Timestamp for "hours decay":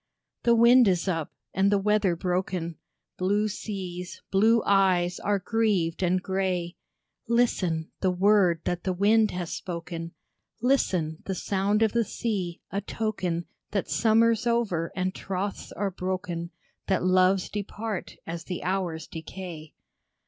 18.63-19.75